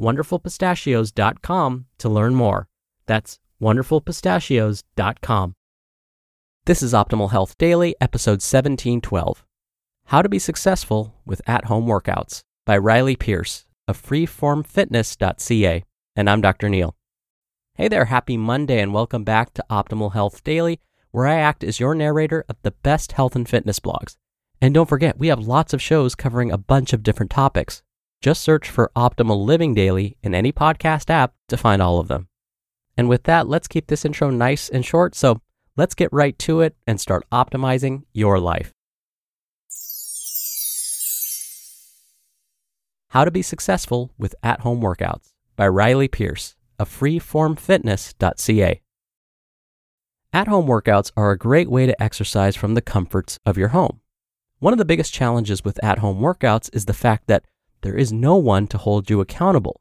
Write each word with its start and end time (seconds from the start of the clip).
wonderfulpistachios.com 0.00 1.86
to 1.98 2.08
learn 2.08 2.34
more. 2.34 2.68
That's 3.06 3.38
wonderfulpistachios.com. 3.60 5.54
This 6.64 6.82
is 6.82 6.92
Optimal 6.92 7.30
Health 7.32 7.58
Daily, 7.58 7.96
episode 8.00 8.40
1712 8.40 9.44
How 10.06 10.22
to 10.22 10.28
Be 10.28 10.38
Successful 10.38 11.16
with 11.26 11.42
At 11.46 11.64
Home 11.64 11.86
Workouts 11.86 12.42
by 12.64 12.78
Riley 12.78 13.16
Pearce 13.16 13.66
of 13.88 14.00
freeformfitness.ca. 14.00 15.84
And 16.14 16.30
I'm 16.30 16.40
Dr. 16.40 16.68
Neal. 16.68 16.94
Hey 17.74 17.88
there, 17.88 18.04
happy 18.04 18.36
Monday, 18.36 18.80
and 18.80 18.92
welcome 18.92 19.24
back 19.24 19.54
to 19.54 19.64
Optimal 19.70 20.12
Health 20.12 20.44
Daily, 20.44 20.78
where 21.10 21.26
I 21.26 21.36
act 21.36 21.64
as 21.64 21.80
your 21.80 21.94
narrator 21.94 22.44
of 22.48 22.56
the 22.62 22.70
best 22.70 23.12
health 23.12 23.34
and 23.34 23.48
fitness 23.48 23.80
blogs. 23.80 24.16
And 24.60 24.74
don't 24.74 24.88
forget, 24.88 25.18
we 25.18 25.28
have 25.28 25.46
lots 25.46 25.72
of 25.72 25.82
shows 25.82 26.14
covering 26.14 26.52
a 26.52 26.58
bunch 26.58 26.92
of 26.92 27.02
different 27.02 27.30
topics. 27.30 27.82
Just 28.22 28.42
search 28.42 28.70
for 28.70 28.92
Optimal 28.94 29.44
Living 29.44 29.74
Daily 29.74 30.16
in 30.22 30.32
any 30.32 30.52
podcast 30.52 31.10
app 31.10 31.34
to 31.48 31.56
find 31.56 31.82
all 31.82 31.98
of 31.98 32.06
them. 32.06 32.28
And 32.96 33.08
with 33.08 33.24
that, 33.24 33.48
let's 33.48 33.66
keep 33.66 33.88
this 33.88 34.04
intro 34.04 34.30
nice 34.30 34.68
and 34.68 34.86
short. 34.86 35.16
So 35.16 35.40
let's 35.76 35.96
get 35.96 36.12
right 36.12 36.38
to 36.38 36.60
it 36.60 36.76
and 36.86 37.00
start 37.00 37.26
optimizing 37.32 38.04
your 38.12 38.38
life. 38.38 38.72
How 43.08 43.24
to 43.24 43.32
Be 43.32 43.42
Successful 43.42 44.12
with 44.16 44.36
At 44.40 44.60
Home 44.60 44.80
Workouts 44.80 45.32
by 45.56 45.66
Riley 45.66 46.06
Pearce 46.06 46.54
of 46.78 46.88
freeformfitness.ca. 46.88 48.80
At 50.32 50.48
home 50.48 50.66
workouts 50.66 51.10
are 51.16 51.32
a 51.32 51.36
great 51.36 51.68
way 51.68 51.86
to 51.86 52.00
exercise 52.02 52.54
from 52.54 52.74
the 52.74 52.80
comforts 52.80 53.40
of 53.44 53.58
your 53.58 53.68
home. 53.68 54.00
One 54.60 54.72
of 54.72 54.78
the 54.78 54.84
biggest 54.84 55.12
challenges 55.12 55.64
with 55.64 55.82
at 55.82 55.98
home 55.98 56.20
workouts 56.20 56.70
is 56.72 56.84
the 56.84 56.94
fact 56.94 57.26
that 57.26 57.44
there 57.82 57.96
is 57.96 58.12
no 58.12 58.36
one 58.36 58.66
to 58.68 58.78
hold 58.78 59.10
you 59.10 59.20
accountable. 59.20 59.80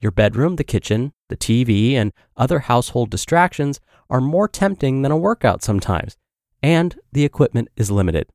Your 0.00 0.12
bedroom, 0.12 0.56
the 0.56 0.64
kitchen, 0.64 1.12
the 1.28 1.36
TV, 1.36 1.94
and 1.94 2.12
other 2.36 2.60
household 2.60 3.10
distractions 3.10 3.80
are 4.10 4.20
more 4.20 4.46
tempting 4.46 5.02
than 5.02 5.12
a 5.12 5.16
workout 5.16 5.62
sometimes, 5.62 6.16
and 6.62 6.98
the 7.12 7.24
equipment 7.24 7.68
is 7.76 7.90
limited. 7.90 8.28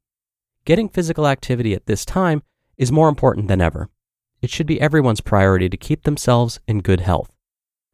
Getting 0.65 0.89
physical 0.89 1.27
activity 1.27 1.73
at 1.73 1.85
this 1.85 2.03
time 2.05 2.44
is 2.77 2.91
more 2.91 3.09
important 3.09 3.47
than 3.47 3.61
ever. 3.61 3.89
It 4.41 4.50
should 4.50 4.66
be 4.66 4.81
everyone's 4.81 5.21
priority 5.21 5.69
to 5.69 5.77
keep 5.77 6.03
themselves 6.03 6.59
in 6.67 6.81
good 6.81 7.01
health. 7.01 7.35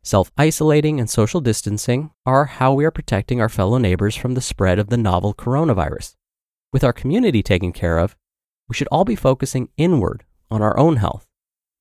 Self 0.01 0.31
isolating 0.37 0.99
and 0.99 1.09
social 1.09 1.41
distancing 1.41 2.11
are 2.25 2.45
how 2.45 2.73
we 2.73 2.85
are 2.85 2.91
protecting 2.91 3.41
our 3.41 3.49
fellow 3.49 3.77
neighbors 3.77 4.15
from 4.15 4.33
the 4.33 4.41
spread 4.41 4.79
of 4.79 4.87
the 4.87 4.97
novel 4.97 5.33
coronavirus. 5.33 6.15
With 6.71 6.83
our 6.83 6.93
community 6.93 7.43
taken 7.43 7.73
care 7.73 7.97
of, 7.97 8.15
we 8.69 8.75
should 8.75 8.87
all 8.87 9.03
be 9.03 9.15
focusing 9.15 9.69
inward 9.75 10.23
on 10.49 10.61
our 10.61 10.77
own 10.77 10.97
health. 10.97 11.27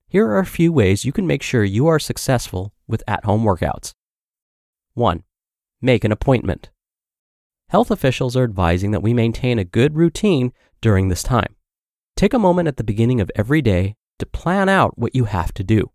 Here 0.08 0.26
are 0.28 0.38
a 0.38 0.46
few 0.46 0.72
ways 0.72 1.04
you 1.04 1.12
can 1.12 1.26
make 1.26 1.42
sure 1.42 1.64
you 1.64 1.86
are 1.88 1.98
successful 1.98 2.72
with 2.86 3.02
at 3.08 3.24
home 3.24 3.42
workouts. 3.42 3.92
1. 4.94 5.24
Make 5.82 6.04
an 6.04 6.12
appointment. 6.12 6.70
Health 7.68 7.90
officials 7.90 8.36
are 8.36 8.44
advising 8.44 8.92
that 8.92 9.02
we 9.02 9.12
maintain 9.12 9.58
a 9.58 9.64
good 9.64 9.96
routine 9.96 10.52
during 10.80 11.08
this 11.08 11.22
time. 11.22 11.56
Take 12.16 12.32
a 12.32 12.38
moment 12.38 12.68
at 12.68 12.76
the 12.76 12.84
beginning 12.84 13.20
of 13.20 13.30
every 13.34 13.60
day 13.60 13.96
to 14.18 14.26
plan 14.26 14.68
out 14.68 14.96
what 14.96 15.14
you 15.14 15.24
have 15.24 15.52
to 15.54 15.64
do. 15.64 15.90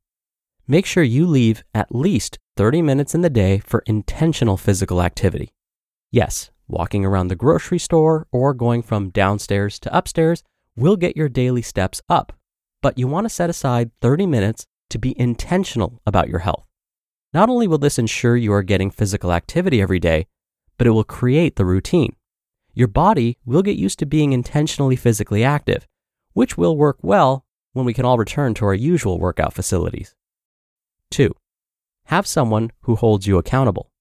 Make 0.68 0.86
sure 0.86 1.04
you 1.04 1.26
leave 1.26 1.64
at 1.74 1.96
least 1.96 2.38
30 2.58 2.82
minutes 2.82 3.16
in 3.16 3.22
the 3.22 3.30
day 3.30 3.60
for 3.66 3.84
intentional 3.88 4.58
physical 4.58 5.02
activity. 5.02 5.54
Yes, 6.12 6.52
walking 6.68 7.06
around 7.06 7.30
the 7.30 7.36
grocery 7.36 7.80
store 7.80 8.28
or 8.32 8.54
going 8.54 8.84
from 8.84 9.10
downstairs 9.10 9.80
to 9.80 9.98
upstairs 9.98 10.44
will 10.76 10.98
get 10.98 11.18
your 11.18 11.30
daily 11.30 11.62
steps 11.62 12.02
up 12.10 12.34
but 12.82 12.98
you 12.98 13.08
want 13.08 13.26
to 13.26 13.30
set 13.30 13.50
aside 13.50 13.92
30 14.02 14.26
minutes 14.26 14.66
to 14.90 14.98
be 14.98 15.18
intentional 15.20 16.02
about 16.06 16.28
your 16.28 16.40
health. 16.40 16.66
Not 17.34 17.50
only 17.50 17.68
will 17.68 17.78
this 17.78 18.00
ensure 18.00 18.36
you 18.36 18.52
are 18.52 18.64
getting 18.64 18.92
physical 18.92 19.32
activity 19.32 19.82
every 19.82 20.00
day, 20.00 20.28
but 20.78 20.88
it 20.88 20.92
will 20.92 21.04
create 21.04 21.56
the 21.56 21.66
routine. 21.66 22.16
Your 22.74 22.88
body 22.88 23.38
will 23.46 23.62
get 23.62 23.78
used 23.78 24.00
to 24.00 24.06
being 24.06 24.34
intentionally 24.34 24.96
physically 24.96 25.44
active, 25.44 25.88
which 26.34 26.58
will 26.58 26.76
work 26.76 26.98
well 27.02 27.46
when 27.74 27.86
we 27.86 27.94
can 27.94 28.06
all 28.06 28.18
return 28.18 28.54
to 28.56 28.66
our 28.66 28.74
usual 28.74 29.20
workout 29.20 29.54
facilities. 29.54 30.16
2. 31.12 31.34
Have 32.06 32.28
someone 32.28 32.72
who 32.82 32.96
holds 32.96 33.28
you 33.28 33.38
accountable. 33.38 33.92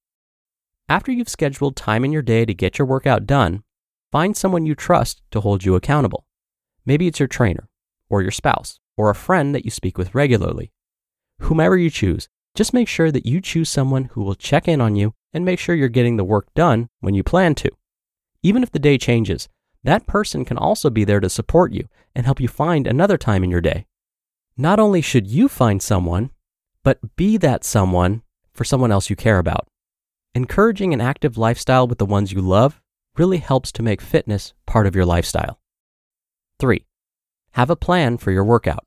After 0.89 1.13
you've 1.13 1.29
scheduled 1.29 1.77
time 1.77 2.05
in 2.05 2.11
your 2.11 2.23
day 2.23 2.45
to 2.45 2.55
get 2.55 2.79
your 2.79 2.87
workout 2.87 3.27
done, 3.27 3.63
find 4.11 4.37
someone 4.37 4.67
you 4.67 4.75
trust 4.75 5.23
to 5.31 5.41
hold 5.41 5.65
you 5.65 5.77
accountable. 5.77 6.27
Maybe 6.85 7.07
it's 7.07 7.21
your 7.21 7.29
trainer, 7.29 7.69
or 8.11 8.21
your 8.21 8.31
spouse, 8.31 8.79
or 8.97 9.09
a 9.09 9.15
friend 9.15 9.55
that 9.55 9.65
you 9.65 9.71
speak 9.71 9.97
with 9.97 10.15
regularly. 10.15 10.73
Whomever 11.41 11.79
you 11.79 11.89
choose, 11.89 12.29
just 12.55 12.75
make 12.75 12.89
sure 12.89 13.11
that 13.11 13.25
you 13.25 13.41
choose 13.41 13.71
someone 13.71 14.05
who 14.13 14.23
will 14.23 14.35
check 14.35 14.69
in 14.69 14.81
on 14.81 14.97
you 14.97 15.15
and 15.33 15.45
make 15.45 15.59
sure 15.59 15.75
you're 15.75 15.89
getting 15.89 16.17
the 16.17 16.25
work 16.25 16.53
done 16.55 16.89
when 17.01 17.15
you 17.15 17.23
plan 17.23 17.55
to. 17.55 17.71
Even 18.43 18.63
if 18.63 18.71
the 18.71 18.79
day 18.79 18.99
changes, 18.99 19.49
that 19.85 20.07
person 20.07 20.45
can 20.45 20.59
also 20.59 20.91
be 20.91 21.05
there 21.05 21.21
to 21.21 21.31
support 21.31 21.73
you 21.73 21.89
and 22.15 22.27
help 22.27 22.41
you 22.41 22.49
find 22.49 22.87
another 22.87 23.17
time 23.17 23.45
in 23.45 23.51
your 23.51 23.61
day. 23.61 23.87
Not 24.57 24.79
only 24.79 25.01
should 25.01 25.27
you 25.27 25.49
find 25.49 25.81
someone, 25.81 26.31
but 26.83 27.17
be 27.17 27.37
that 27.39 27.65
someone 27.65 28.23
for 28.53 28.65
someone 28.65 28.93
else 28.93 29.09
you 29.09 29.17
care 29.17 29.39
about. 29.39 29.69
Encouraging 30.35 30.93
an 30.93 31.01
active 31.01 31.39
lifestyle 31.39 31.87
with 31.87 31.99
the 31.99 32.07
ones 32.07 32.33
you 32.33 32.41
love 32.41 32.83
really 33.17 33.39
helps 33.39 33.73
to 33.73 33.83
make 33.83 34.01
fitness 34.01 34.53
part 34.67 34.87
of 34.87 34.95
your 34.95 35.05
lifestyle. 35.05 35.61
3. 36.59 36.85
Have 37.53 37.71
a 37.71 37.77
plan 37.77 38.17
for 38.17 38.31
your 38.31 38.45
workout. 38.45 38.85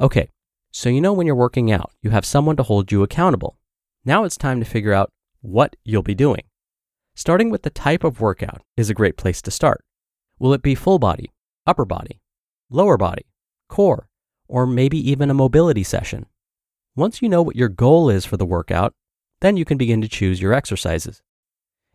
Okay, 0.00 0.28
so 0.72 0.88
you 0.88 1.00
know 1.00 1.12
when 1.12 1.26
you're 1.26 1.36
working 1.36 1.70
out, 1.70 1.92
you 2.02 2.10
have 2.10 2.24
someone 2.24 2.56
to 2.56 2.62
hold 2.62 2.90
you 2.90 3.02
accountable. 3.02 3.58
Now 4.04 4.24
it's 4.24 4.36
time 4.36 4.58
to 4.58 4.66
figure 4.66 4.92
out 4.92 5.12
what 5.40 5.76
you'll 5.84 6.02
be 6.02 6.14
doing. 6.14 6.42
Starting 7.14 7.50
with 7.50 7.62
the 7.62 7.70
type 7.70 8.04
of 8.04 8.20
workout 8.20 8.62
is 8.76 8.90
a 8.90 8.94
great 8.94 9.16
place 9.16 9.40
to 9.42 9.50
start. 9.50 9.84
Will 10.38 10.52
it 10.54 10.62
be 10.62 10.74
full 10.74 10.98
body, 10.98 11.30
upper 11.66 11.84
body, 11.84 12.20
lower 12.68 12.96
body, 12.96 13.26
core, 13.68 14.08
or 14.48 14.66
maybe 14.66 14.98
even 15.10 15.30
a 15.30 15.34
mobility 15.34 15.84
session? 15.84 16.26
Once 16.96 17.22
you 17.22 17.28
know 17.28 17.42
what 17.42 17.56
your 17.56 17.68
goal 17.68 18.10
is 18.10 18.24
for 18.24 18.36
the 18.36 18.44
workout, 18.44 18.92
then 19.40 19.56
you 19.56 19.64
can 19.64 19.78
begin 19.78 20.00
to 20.00 20.08
choose 20.08 20.42
your 20.42 20.52
exercises. 20.52 21.22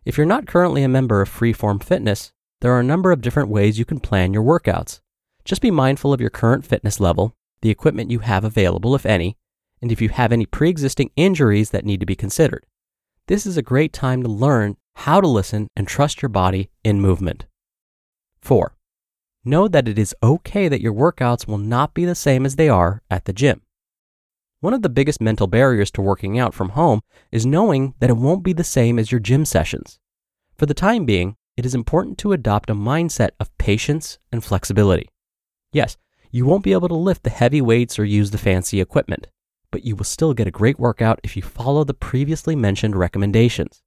If 0.05 0.17
you're 0.17 0.25
not 0.25 0.47
currently 0.47 0.83
a 0.83 0.87
member 0.87 1.21
of 1.21 1.29
Freeform 1.29 1.83
Fitness, 1.83 2.31
there 2.61 2.71
are 2.71 2.79
a 2.79 2.83
number 2.83 3.11
of 3.11 3.21
different 3.21 3.49
ways 3.49 3.77
you 3.77 3.85
can 3.85 3.99
plan 3.99 4.33
your 4.33 4.43
workouts. 4.43 5.01
Just 5.47 5.61
be 5.61 5.71
mindful 5.71 6.11
of 6.11 6.19
your 6.19 6.29
current 6.29 6.65
fitness 6.65 6.99
level, 6.99 7.33
the 7.61 7.69
equipment 7.69 8.11
you 8.11 8.19
have 8.19 8.43
available, 8.43 8.93
if 8.95 9.05
any, 9.05 9.37
and 9.81 9.93
if 9.93 10.01
you 10.01 10.09
have 10.09 10.33
any 10.33 10.45
pre 10.45 10.69
existing 10.69 11.09
injuries 11.15 11.69
that 11.69 11.85
need 11.85 12.01
to 12.01 12.05
be 12.05 12.17
considered. 12.17 12.65
This 13.27 13.45
is 13.45 13.55
a 13.55 13.61
great 13.61 13.93
time 13.93 14.21
to 14.23 14.27
learn 14.27 14.75
how 14.95 15.21
to 15.21 15.27
listen 15.27 15.69
and 15.73 15.87
trust 15.87 16.21
your 16.21 16.27
body 16.27 16.69
in 16.83 16.99
movement. 16.99 17.45
4. 18.41 18.75
Know 19.45 19.69
that 19.69 19.87
it 19.87 19.97
is 19.97 20.13
okay 20.21 20.67
that 20.67 20.81
your 20.81 20.91
workouts 20.91 21.47
will 21.47 21.57
not 21.57 21.93
be 21.93 22.03
the 22.03 22.13
same 22.13 22.45
as 22.45 22.57
they 22.57 22.67
are 22.67 23.01
at 23.09 23.23
the 23.23 23.31
gym. 23.31 23.61
One 24.59 24.73
of 24.73 24.81
the 24.81 24.89
biggest 24.89 25.21
mental 25.21 25.47
barriers 25.47 25.91
to 25.91 26.01
working 26.01 26.37
out 26.37 26.53
from 26.53 26.69
home 26.69 26.99
is 27.31 27.45
knowing 27.45 27.93
that 28.01 28.09
it 28.09 28.17
won't 28.17 28.43
be 28.43 28.51
the 28.51 28.65
same 28.65 28.99
as 28.99 29.13
your 29.13 29.21
gym 29.21 29.45
sessions. 29.45 29.97
For 30.57 30.65
the 30.65 30.73
time 30.73 31.05
being, 31.05 31.37
it 31.55 31.65
is 31.65 31.73
important 31.73 32.17
to 32.17 32.33
adopt 32.33 32.69
a 32.69 32.75
mindset 32.75 33.29
of 33.39 33.57
patience 33.57 34.19
and 34.29 34.43
flexibility. 34.43 35.07
Yes, 35.71 35.97
you 36.31 36.45
won't 36.45 36.63
be 36.63 36.73
able 36.73 36.87
to 36.87 36.95
lift 36.95 37.23
the 37.23 37.29
heavy 37.29 37.61
weights 37.61 37.97
or 37.99 38.05
use 38.05 38.31
the 38.31 38.37
fancy 38.37 38.81
equipment, 38.81 39.27
but 39.71 39.83
you 39.83 39.95
will 39.95 40.05
still 40.05 40.33
get 40.33 40.47
a 40.47 40.51
great 40.51 40.79
workout 40.79 41.19
if 41.23 41.35
you 41.35 41.41
follow 41.41 41.83
the 41.83 41.93
previously 41.93 42.55
mentioned 42.55 42.95
recommendations. 42.95 43.81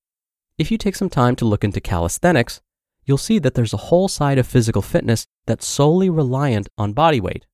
If 0.58 0.70
you 0.70 0.78
take 0.78 0.96
some 0.96 1.10
time 1.10 1.36
to 1.36 1.44
look 1.44 1.64
into 1.64 1.80
calisthenics, 1.80 2.60
you'll 3.04 3.18
see 3.18 3.38
that 3.38 3.54
there's 3.54 3.72
a 3.72 3.88
whole 3.88 4.08
side 4.08 4.38
of 4.38 4.46
physical 4.46 4.82
fitness 4.82 5.26
that's 5.46 5.66
solely 5.66 6.10
reliant 6.10 6.68
on 6.76 6.92
body 6.92 7.20
weight. 7.20 7.46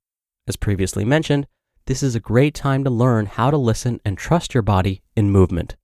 As 0.49 0.57
previously 0.57 1.05
mentioned, 1.05 1.47
this 1.87 2.03
is 2.03 2.17
a 2.17 2.21
great 2.21 2.55
time 2.55 2.83
to 2.83 2.91
learn 2.91 3.27
how 3.27 3.51
to 3.51 3.57
listen 3.57 4.01
and 4.05 4.19
trust 4.19 4.55
your 4.55 4.63
body 4.63 5.03
in 5.15 5.31
movement. 5.31 5.77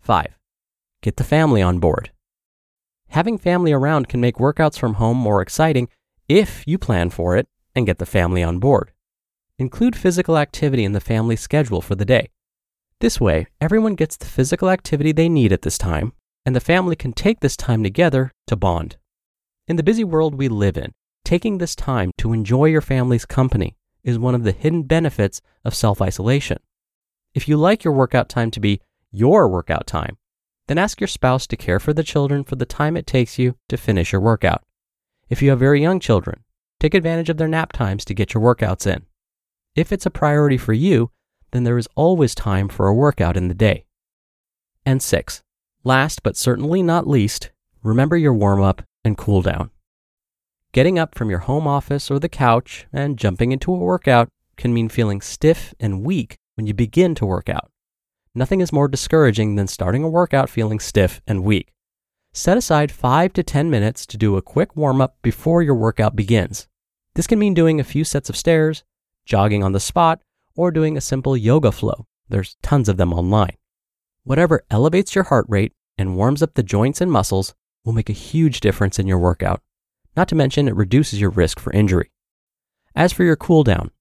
5. 0.00 0.38
Get 1.02 1.16
the 1.16 1.24
family 1.24 1.62
on 1.62 1.78
board. 1.78 2.10
Having 3.08 3.38
family 3.38 3.72
around 3.72 4.08
can 4.08 4.20
make 4.20 4.36
workouts 4.36 4.78
from 4.78 4.94
home 4.94 5.16
more 5.16 5.40
exciting 5.40 5.88
if 6.28 6.64
you 6.66 6.78
plan 6.78 7.10
for 7.10 7.36
it 7.36 7.48
and 7.74 7.86
get 7.86 7.98
the 7.98 8.06
family 8.06 8.42
on 8.42 8.58
board. 8.58 8.92
Include 9.58 9.96
physical 9.96 10.38
activity 10.38 10.84
in 10.84 10.92
the 10.92 11.00
family 11.00 11.36
schedule 11.36 11.80
for 11.80 11.94
the 11.94 12.04
day. 12.04 12.30
This 13.00 13.20
way, 13.20 13.46
everyone 13.60 13.94
gets 13.94 14.16
the 14.16 14.26
physical 14.26 14.70
activity 14.70 15.12
they 15.12 15.28
need 15.28 15.52
at 15.52 15.62
this 15.62 15.76
time, 15.76 16.12
and 16.46 16.56
the 16.56 16.60
family 16.60 16.96
can 16.96 17.12
take 17.12 17.40
this 17.40 17.56
time 17.56 17.82
together 17.82 18.32
to 18.46 18.56
bond. 18.56 18.96
In 19.68 19.76
the 19.76 19.82
busy 19.82 20.04
world 20.04 20.34
we 20.34 20.48
live 20.48 20.76
in, 20.76 20.92
taking 21.24 21.58
this 21.58 21.74
time 21.74 22.10
to 22.18 22.32
enjoy 22.32 22.66
your 22.66 22.80
family's 22.80 23.26
company 23.26 23.76
is 24.02 24.18
one 24.18 24.34
of 24.34 24.44
the 24.44 24.52
hidden 24.52 24.82
benefits 24.82 25.40
of 25.64 25.74
self 25.74 26.00
isolation. 26.00 26.58
If 27.34 27.48
you 27.48 27.56
like 27.56 27.84
your 27.84 27.94
workout 27.94 28.28
time 28.28 28.50
to 28.52 28.60
be 28.60 28.80
your 29.10 29.48
workout 29.48 29.86
time, 29.86 30.16
then 30.68 30.78
ask 30.78 31.00
your 31.00 31.08
spouse 31.08 31.46
to 31.48 31.56
care 31.56 31.80
for 31.80 31.92
the 31.92 32.02
children 32.02 32.44
for 32.44 32.56
the 32.56 32.66
time 32.66 32.96
it 32.96 33.06
takes 33.06 33.38
you 33.38 33.56
to 33.68 33.76
finish 33.76 34.12
your 34.12 34.20
workout. 34.20 34.62
If 35.28 35.42
you 35.42 35.50
have 35.50 35.58
very 35.58 35.80
young 35.80 36.00
children, 36.00 36.44
take 36.80 36.94
advantage 36.94 37.30
of 37.30 37.36
their 37.38 37.48
nap 37.48 37.72
times 37.72 38.04
to 38.04 38.14
get 38.14 38.34
your 38.34 38.42
workouts 38.42 38.86
in. 38.86 39.04
If 39.74 39.92
it's 39.92 40.06
a 40.06 40.10
priority 40.10 40.58
for 40.58 40.72
you, 40.72 41.10
then 41.52 41.64
there 41.64 41.78
is 41.78 41.88
always 41.94 42.34
time 42.34 42.68
for 42.68 42.86
a 42.86 42.94
workout 42.94 43.36
in 43.36 43.48
the 43.48 43.54
day. 43.54 43.86
And 44.84 45.02
six, 45.02 45.42
last 45.82 46.22
but 46.22 46.36
certainly 46.36 46.82
not 46.82 47.08
least, 47.08 47.50
remember 47.82 48.16
your 48.16 48.34
warm 48.34 48.62
up 48.62 48.82
and 49.04 49.16
cool 49.16 49.42
down. 49.42 49.70
Getting 50.72 50.98
up 50.98 51.14
from 51.14 51.30
your 51.30 51.40
home 51.40 51.66
office 51.66 52.10
or 52.10 52.18
the 52.18 52.28
couch 52.28 52.86
and 52.92 53.18
jumping 53.18 53.52
into 53.52 53.72
a 53.72 53.78
workout 53.78 54.28
can 54.56 54.74
mean 54.74 54.88
feeling 54.88 55.20
stiff 55.20 55.72
and 55.80 56.04
weak 56.04 56.36
when 56.56 56.66
you 56.66 56.74
begin 56.74 57.14
to 57.16 57.26
work 57.26 57.48
out. 57.48 57.70
Nothing 58.34 58.60
is 58.60 58.72
more 58.72 58.88
discouraging 58.88 59.54
than 59.54 59.68
starting 59.68 60.02
a 60.02 60.08
workout 60.08 60.50
feeling 60.50 60.80
stiff 60.80 61.20
and 61.26 61.44
weak. 61.44 61.73
Set 62.36 62.56
aside 62.56 62.90
5 62.90 63.32
to 63.34 63.44
10 63.44 63.70
minutes 63.70 64.04
to 64.06 64.16
do 64.16 64.36
a 64.36 64.42
quick 64.42 64.74
warm 64.74 65.00
up 65.00 65.16
before 65.22 65.62
your 65.62 65.76
workout 65.76 66.16
begins. 66.16 66.66
This 67.14 67.28
can 67.28 67.38
mean 67.38 67.54
doing 67.54 67.78
a 67.78 67.84
few 67.84 68.02
sets 68.02 68.28
of 68.28 68.36
stairs, 68.36 68.82
jogging 69.24 69.62
on 69.62 69.70
the 69.70 69.78
spot, 69.78 70.20
or 70.56 70.72
doing 70.72 70.96
a 70.96 71.00
simple 71.00 71.36
yoga 71.36 71.70
flow. 71.70 72.08
There's 72.28 72.56
tons 72.60 72.88
of 72.88 72.96
them 72.96 73.12
online. 73.12 73.56
Whatever 74.24 74.64
elevates 74.68 75.14
your 75.14 75.22
heart 75.24 75.46
rate 75.48 75.74
and 75.96 76.16
warms 76.16 76.42
up 76.42 76.54
the 76.54 76.64
joints 76.64 77.00
and 77.00 77.12
muscles 77.12 77.54
will 77.84 77.92
make 77.92 78.10
a 78.10 78.12
huge 78.12 78.58
difference 78.58 78.98
in 78.98 79.06
your 79.06 79.20
workout. 79.20 79.62
Not 80.16 80.26
to 80.28 80.34
mention, 80.34 80.66
it 80.66 80.74
reduces 80.74 81.20
your 81.20 81.30
risk 81.30 81.60
for 81.60 81.72
injury. 81.72 82.10
As 82.96 83.12
for 83.12 83.22
your 83.22 83.36
cool 83.36 83.62
down, 83.62 83.92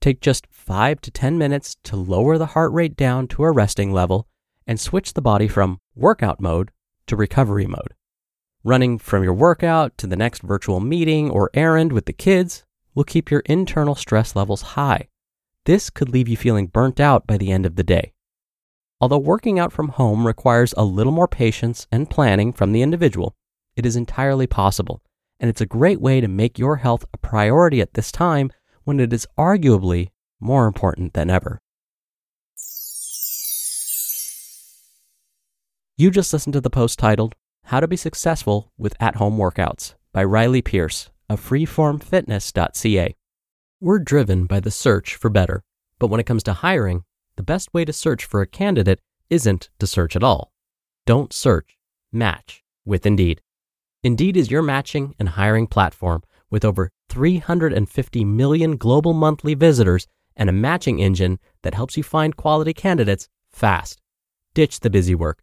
take 0.00 0.20
just 0.20 0.46
5 0.52 1.00
to 1.00 1.10
10 1.10 1.36
minutes 1.36 1.76
to 1.82 1.96
lower 1.96 2.38
the 2.38 2.46
heart 2.54 2.70
rate 2.70 2.96
down 2.96 3.26
to 3.28 3.42
a 3.42 3.50
resting 3.50 3.92
level 3.92 4.28
and 4.64 4.78
switch 4.78 5.14
the 5.14 5.20
body 5.20 5.48
from 5.48 5.80
workout 5.96 6.40
mode 6.40 6.70
to 7.10 7.16
recovery 7.16 7.66
mode. 7.66 7.94
Running 8.64 8.98
from 8.98 9.22
your 9.22 9.34
workout 9.34 9.98
to 9.98 10.06
the 10.06 10.16
next 10.16 10.42
virtual 10.42 10.80
meeting 10.80 11.30
or 11.30 11.50
errand 11.54 11.92
with 11.92 12.06
the 12.06 12.12
kids 12.12 12.64
will 12.94 13.04
keep 13.04 13.30
your 13.30 13.40
internal 13.46 13.94
stress 13.94 14.34
levels 14.34 14.62
high. 14.62 15.08
This 15.66 15.90
could 15.90 16.08
leave 16.08 16.28
you 16.28 16.36
feeling 16.36 16.66
burnt 16.66 17.00
out 17.00 17.26
by 17.26 17.36
the 17.36 17.50
end 17.50 17.66
of 17.66 17.76
the 17.76 17.84
day. 17.84 18.12
Although 19.00 19.18
working 19.18 19.58
out 19.58 19.72
from 19.72 19.88
home 19.88 20.26
requires 20.26 20.74
a 20.76 20.84
little 20.84 21.12
more 21.12 21.28
patience 21.28 21.86
and 21.90 22.10
planning 22.10 22.52
from 22.52 22.72
the 22.72 22.82
individual, 22.82 23.34
it 23.76 23.86
is 23.86 23.96
entirely 23.96 24.46
possible, 24.46 25.02
and 25.38 25.48
it's 25.48 25.60
a 25.60 25.66
great 25.66 26.00
way 26.00 26.20
to 26.20 26.28
make 26.28 26.58
your 26.58 26.76
health 26.76 27.04
a 27.12 27.18
priority 27.18 27.80
at 27.80 27.94
this 27.94 28.12
time 28.12 28.52
when 28.84 29.00
it 29.00 29.12
is 29.12 29.26
arguably 29.38 30.08
more 30.38 30.66
important 30.66 31.14
than 31.14 31.30
ever. 31.30 31.60
You 36.00 36.10
just 36.10 36.32
listened 36.32 36.54
to 36.54 36.62
the 36.62 36.70
post 36.70 36.98
titled 36.98 37.34
How 37.64 37.80
to 37.80 37.86
Be 37.86 37.94
Successful 37.94 38.72
with 38.78 38.96
At 39.00 39.16
Home 39.16 39.36
Workouts 39.36 39.96
by 40.14 40.24
Riley 40.24 40.62
Pearce 40.62 41.10
of 41.28 41.46
freeformfitness.ca. 41.46 43.14
We're 43.82 43.98
driven 43.98 44.46
by 44.46 44.60
the 44.60 44.70
search 44.70 45.16
for 45.16 45.28
better, 45.28 45.62
but 45.98 46.06
when 46.06 46.18
it 46.18 46.24
comes 46.24 46.42
to 46.44 46.54
hiring, 46.54 47.04
the 47.36 47.42
best 47.42 47.74
way 47.74 47.84
to 47.84 47.92
search 47.92 48.24
for 48.24 48.40
a 48.40 48.46
candidate 48.46 49.02
isn't 49.28 49.68
to 49.78 49.86
search 49.86 50.16
at 50.16 50.22
all. 50.22 50.54
Don't 51.04 51.34
search, 51.34 51.76
match 52.10 52.64
with 52.86 53.04
Indeed. 53.04 53.42
Indeed 54.02 54.38
is 54.38 54.50
your 54.50 54.62
matching 54.62 55.14
and 55.18 55.28
hiring 55.28 55.66
platform 55.66 56.22
with 56.48 56.64
over 56.64 56.88
350 57.10 58.24
million 58.24 58.78
global 58.78 59.12
monthly 59.12 59.52
visitors 59.52 60.06
and 60.34 60.48
a 60.48 60.60
matching 60.66 60.98
engine 60.98 61.38
that 61.60 61.74
helps 61.74 61.98
you 61.98 62.02
find 62.02 62.38
quality 62.38 62.72
candidates 62.72 63.28
fast. 63.52 64.00
Ditch 64.54 64.80
the 64.80 64.88
busy 64.88 65.14
work. 65.14 65.42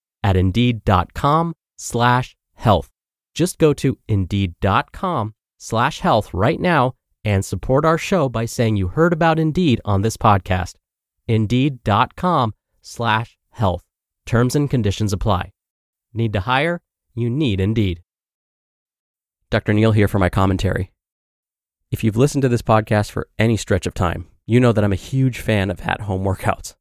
at 0.23 0.37
indeed.com 0.37 1.55
slash 1.77 2.35
health. 2.55 2.89
Just 3.33 3.57
go 3.57 3.73
to 3.73 3.97
indeed.com 4.07 5.33
slash 5.57 5.99
health 5.99 6.33
right 6.33 6.59
now 6.59 6.93
and 7.23 7.45
support 7.45 7.85
our 7.85 7.97
show 7.97 8.29
by 8.29 8.45
saying 8.45 8.75
you 8.75 8.89
heard 8.89 9.13
about 9.13 9.39
Indeed 9.39 9.79
on 9.85 10.01
this 10.01 10.17
podcast. 10.17 10.75
Indeed.com 11.27 12.53
slash 12.81 13.37
health. 13.51 13.83
Terms 14.25 14.55
and 14.55 14.69
conditions 14.69 15.13
apply. 15.13 15.51
Need 16.13 16.33
to 16.33 16.41
hire? 16.41 16.81
You 17.13 17.29
need 17.29 17.59
Indeed. 17.59 18.01
Dr. 19.49 19.73
Neal 19.73 19.91
here 19.91 20.07
for 20.07 20.19
my 20.19 20.29
commentary. 20.29 20.91
If 21.91 22.03
you've 22.03 22.17
listened 22.17 22.41
to 22.43 22.49
this 22.49 22.61
podcast 22.61 23.11
for 23.11 23.27
any 23.37 23.57
stretch 23.57 23.85
of 23.85 23.93
time, 23.93 24.27
you 24.45 24.59
know 24.59 24.71
that 24.71 24.83
I'm 24.83 24.93
a 24.93 24.97
huge 24.97 25.39
fan 25.39 25.69
of 25.69 25.81
at 25.81 26.01
home 26.01 26.23
workouts. 26.23 26.75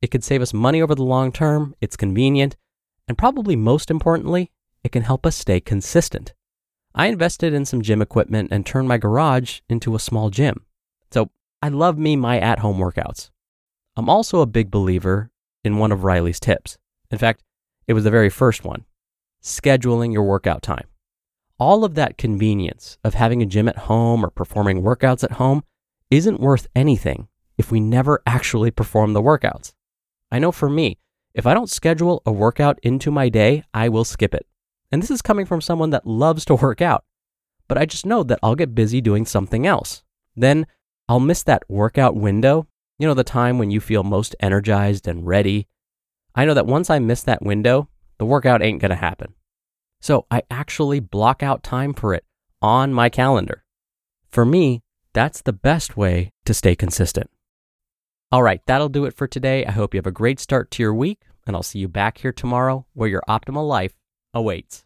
It 0.00 0.10
could 0.10 0.22
save 0.22 0.42
us 0.42 0.54
money 0.54 0.80
over 0.80 0.94
the 0.94 1.02
long 1.02 1.32
term, 1.32 1.74
it's 1.80 1.96
convenient, 1.96 2.56
and 3.08 3.18
probably 3.18 3.56
most 3.56 3.90
importantly, 3.90 4.50
it 4.82 4.92
can 4.92 5.02
help 5.02 5.26
us 5.26 5.36
stay 5.36 5.60
consistent. 5.60 6.34
I 6.94 7.06
invested 7.06 7.52
in 7.52 7.64
some 7.64 7.82
gym 7.82 8.00
equipment 8.00 8.50
and 8.52 8.64
turned 8.64 8.88
my 8.88 8.98
garage 8.98 9.60
into 9.68 9.94
a 9.94 10.00
small 10.00 10.30
gym. 10.30 10.64
So 11.10 11.30
I 11.60 11.68
love 11.68 11.98
me 11.98 12.16
my 12.16 12.38
at 12.38 12.60
home 12.60 12.78
workouts. 12.78 13.30
I'm 13.96 14.08
also 14.08 14.40
a 14.40 14.46
big 14.46 14.70
believer 14.70 15.30
in 15.64 15.78
one 15.78 15.92
of 15.92 16.04
Riley's 16.04 16.40
tips. 16.40 16.78
In 17.10 17.18
fact, 17.18 17.42
it 17.86 17.94
was 17.94 18.04
the 18.04 18.10
very 18.10 18.30
first 18.30 18.64
one 18.64 18.84
scheduling 19.42 20.12
your 20.12 20.22
workout 20.22 20.62
time. 20.62 20.86
All 21.58 21.84
of 21.84 21.94
that 21.94 22.16
convenience 22.16 22.96
of 23.04 23.14
having 23.14 23.42
a 23.42 23.46
gym 23.46 23.68
at 23.68 23.76
home 23.76 24.24
or 24.24 24.30
performing 24.30 24.82
workouts 24.82 25.22
at 25.22 25.32
home 25.32 25.62
isn't 26.10 26.40
worth 26.40 26.66
anything 26.74 27.28
if 27.58 27.70
we 27.70 27.78
never 27.78 28.22
actually 28.26 28.70
perform 28.70 29.12
the 29.12 29.22
workouts. 29.22 29.72
I 30.32 30.38
know 30.38 30.50
for 30.50 30.70
me, 30.70 30.98
if 31.34 31.46
I 31.46 31.54
don't 31.54 31.68
schedule 31.68 32.22
a 32.24 32.32
workout 32.32 32.78
into 32.82 33.10
my 33.10 33.28
day, 33.28 33.64
I 33.74 33.88
will 33.88 34.04
skip 34.04 34.34
it. 34.34 34.46
And 34.92 35.02
this 35.02 35.10
is 35.10 35.20
coming 35.20 35.46
from 35.46 35.60
someone 35.60 35.90
that 35.90 36.06
loves 36.06 36.44
to 36.44 36.54
work 36.54 36.80
out. 36.80 37.04
But 37.66 37.76
I 37.76 37.86
just 37.86 38.06
know 38.06 38.22
that 38.22 38.38
I'll 38.42 38.54
get 38.54 38.74
busy 38.74 39.00
doing 39.00 39.26
something 39.26 39.66
else. 39.66 40.04
Then 40.36 40.66
I'll 41.08 41.20
miss 41.20 41.42
that 41.42 41.64
workout 41.68 42.14
window, 42.14 42.68
you 42.98 43.08
know, 43.08 43.14
the 43.14 43.24
time 43.24 43.58
when 43.58 43.72
you 43.72 43.80
feel 43.80 44.04
most 44.04 44.36
energized 44.38 45.08
and 45.08 45.26
ready. 45.26 45.66
I 46.34 46.44
know 46.44 46.54
that 46.54 46.66
once 46.66 46.88
I 46.88 47.00
miss 47.00 47.22
that 47.24 47.42
window, 47.42 47.88
the 48.18 48.26
workout 48.26 48.62
ain't 48.62 48.80
to 48.90 48.94
happen. 48.94 49.34
So 50.00 50.26
I 50.30 50.42
actually 50.50 51.00
block 51.00 51.42
out 51.42 51.64
time 51.64 51.94
for 51.94 52.14
it 52.14 52.24
on 52.62 52.92
my 52.92 53.08
calendar. 53.08 53.64
For 54.30 54.44
me, 54.44 54.82
that's 55.12 55.42
the 55.42 55.52
best 55.52 55.96
way 55.96 56.30
to 56.44 56.54
stay 56.54 56.76
consistent. 56.76 57.30
All 58.32 58.42
right, 58.42 58.60
that'll 58.66 58.88
do 58.88 59.04
it 59.04 59.14
for 59.14 59.26
today. 59.26 59.64
I 59.64 59.70
hope 59.70 59.94
you 59.94 59.98
have 59.98 60.06
a 60.06 60.10
great 60.12 60.40
start 60.40 60.70
to 60.72 60.82
your 60.82 60.94
week, 60.94 61.20
and 61.46 61.54
I'll 61.54 61.62
see 61.62 61.78
you 61.78 61.88
back 61.88 62.18
here 62.18 62.32
tomorrow 62.32 62.86
where 62.92 63.08
your 63.08 63.22
optimal 63.28 63.68
life 63.68 63.94
awaits. 64.32 64.84